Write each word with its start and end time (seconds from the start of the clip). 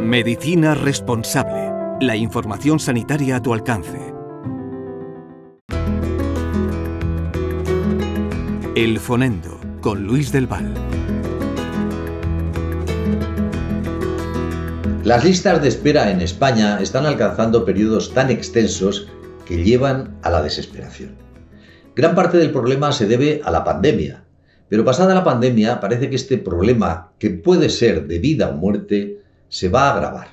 Medicina 0.00 0.74
responsable. 0.74 1.72
La 2.00 2.16
información 2.16 2.78
sanitaria 2.78 3.36
a 3.36 3.42
tu 3.42 3.52
alcance. 3.52 4.14
El 8.74 8.98
Fonendo, 8.98 9.60
con 9.80 10.04
Luis 10.04 10.32
del 10.32 10.46
Val. 10.46 10.74
Las 15.04 15.24
listas 15.24 15.62
de 15.62 15.68
espera 15.68 16.10
en 16.10 16.20
España 16.20 16.78
están 16.80 17.06
alcanzando 17.06 17.64
periodos 17.64 18.12
tan 18.12 18.30
extensos 18.30 19.08
que 19.46 19.62
llevan 19.62 20.16
a 20.22 20.30
la 20.30 20.42
desesperación. 20.42 21.16
Gran 21.94 22.14
parte 22.14 22.38
del 22.38 22.50
problema 22.50 22.92
se 22.92 23.06
debe 23.06 23.40
a 23.44 23.50
la 23.50 23.64
pandemia, 23.64 24.25
pero 24.68 24.84
pasada 24.84 25.14
la 25.14 25.24
pandemia 25.24 25.80
parece 25.80 26.10
que 26.10 26.16
este 26.16 26.38
problema, 26.38 27.12
que 27.18 27.30
puede 27.30 27.68
ser 27.68 28.06
de 28.06 28.18
vida 28.18 28.48
o 28.48 28.52
muerte, 28.52 29.20
se 29.48 29.68
va 29.68 29.88
a 29.88 29.94
agravar. 29.94 30.28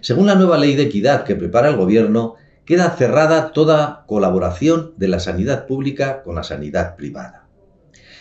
Según 0.00 0.26
la 0.26 0.34
nueva 0.34 0.58
ley 0.58 0.74
de 0.74 0.84
equidad 0.84 1.24
que 1.24 1.36
prepara 1.36 1.68
el 1.68 1.76
Gobierno, 1.76 2.36
queda 2.64 2.90
cerrada 2.90 3.52
toda 3.52 4.04
colaboración 4.06 4.94
de 4.96 5.08
la 5.08 5.20
sanidad 5.20 5.66
pública 5.66 6.22
con 6.22 6.34
la 6.34 6.42
sanidad 6.42 6.96
privada. 6.96 7.46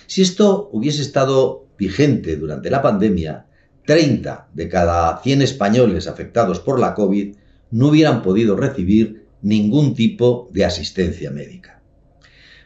Si 0.08 0.22
esto 0.22 0.70
hubiese 0.72 1.02
estado 1.02 1.66
vigente 1.78 2.36
durante 2.36 2.70
la 2.70 2.82
pandemia, 2.82 3.46
30 3.86 4.50
de 4.54 4.70
cada 4.70 5.22
100 5.22 5.42
españoles 5.42 6.08
afectados 6.08 6.60
por 6.60 6.80
la 6.80 6.94
COVID 6.94 7.36
no 7.72 7.88
hubieran 7.88 8.22
podido 8.22 8.56
recibir 8.56 9.26
ningún 9.42 9.94
tipo 9.94 10.50
de 10.52 10.66
asistencia 10.66 11.32
médica. 11.32 11.82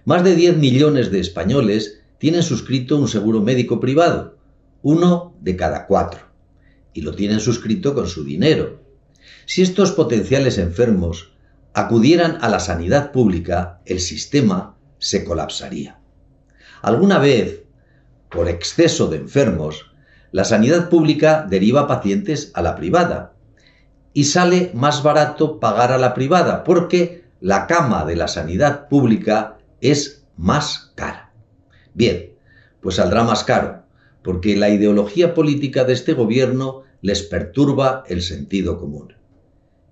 Más 0.06 0.24
de 0.24 0.36
10 0.36 0.58
millones 0.58 1.12
de 1.12 1.20
españoles 1.20 2.02
tienen 2.18 2.44
suscrito 2.44 2.98
un 2.98 3.08
seguro 3.08 3.42
médico 3.42 3.80
privado, 3.80 4.38
uno 4.82 5.36
de 5.42 5.56
cada 5.56 5.86
cuatro, 5.86 6.22
y 6.94 7.02
lo 7.02 7.14
tienen 7.14 7.40
suscrito 7.40 7.94
con 7.94 8.08
su 8.08 8.24
dinero. 8.24 8.82
Si 9.46 9.62
estos 9.62 9.92
potenciales 9.92 10.58
enfermos 10.58 11.32
acudieran 11.74 12.38
a 12.42 12.50
la 12.50 12.60
sanidad 12.60 13.12
pública, 13.12 13.82
el 13.86 14.00
sistema 14.00 14.76
se 14.98 15.24
colapsaría. 15.24 16.00
Alguna 16.82 17.20
vez, 17.20 17.64
por 18.30 18.50
exceso 18.50 19.08
de 19.08 19.18
enfermos, 19.18 19.92
la 20.32 20.44
sanidad 20.44 20.90
pública 20.90 21.46
deriva 21.50 21.88
pacientes 21.88 22.52
a 22.54 22.62
la 22.62 22.76
privada 22.76 23.34
y 24.14 24.26
sale 24.26 24.72
más 24.74 25.04
barato 25.04 25.60
pagar 25.60 25.92
a 25.92 25.98
la 25.98 26.14
privada 26.14 26.64
porque 26.64 27.26
la 27.40 27.68
cama 27.68 28.06
de 28.06 28.16
la 28.16 28.28
sanidad 28.28 28.88
pública 28.88 29.58
es 29.80 30.26
más 30.36 30.92
cara. 30.96 31.27
Bien, 31.98 32.34
pues 32.80 32.98
saldrá 32.98 33.24
más 33.24 33.44
caro 33.44 33.82
porque 34.22 34.56
la 34.56 34.70
ideología 34.70 35.34
política 35.34 35.84
de 35.84 35.94
este 35.94 36.14
gobierno 36.14 36.84
les 37.02 37.24
perturba 37.24 38.04
el 38.08 38.22
sentido 38.22 38.78
común. 38.78 39.14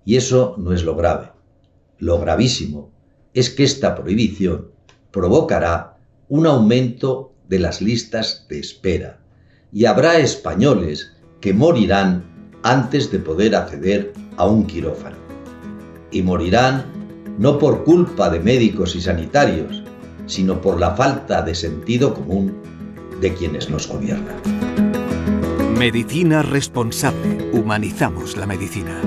Y 0.04 0.14
eso 0.14 0.54
no 0.56 0.72
es 0.72 0.84
lo 0.84 0.94
grave. 0.94 1.32
Lo 1.98 2.20
gravísimo 2.20 2.92
es 3.34 3.50
que 3.50 3.64
esta 3.64 3.96
prohibición 3.96 4.70
provocará 5.10 5.96
un 6.28 6.46
aumento 6.46 7.32
de 7.48 7.58
las 7.58 7.82
listas 7.82 8.46
de 8.48 8.60
espera 8.60 9.18
y 9.72 9.86
habrá 9.86 10.18
españoles 10.18 11.12
que 11.40 11.52
morirán 11.52 12.24
antes 12.62 13.10
de 13.10 13.18
poder 13.18 13.56
acceder 13.56 14.12
a 14.36 14.46
un 14.46 14.64
quirófano. 14.64 15.16
Y 16.12 16.22
morirán 16.22 16.84
no 17.36 17.58
por 17.58 17.82
culpa 17.82 18.30
de 18.30 18.38
médicos 18.38 18.94
y 18.94 19.00
sanitarios, 19.00 19.82
sino 20.26 20.60
por 20.60 20.78
la 20.78 20.94
falta 20.94 21.42
de 21.42 21.54
sentido 21.54 22.14
común 22.14 22.54
de 23.20 23.32
quienes 23.34 23.70
nos 23.70 23.88
gobiernan. 23.88 24.36
Medicina 25.78 26.42
responsable. 26.42 27.50
Humanizamos 27.52 28.36
la 28.36 28.46
medicina. 28.46 29.00